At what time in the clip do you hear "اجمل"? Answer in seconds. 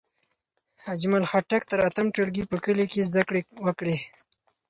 0.93-1.23